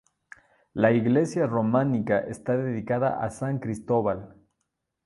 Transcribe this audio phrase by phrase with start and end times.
[0.73, 4.35] La iglesia románica está dedicada a San cristóbal.